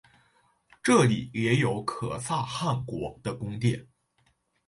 [0.81, 3.85] 这里也有可萨汗国的宫殿。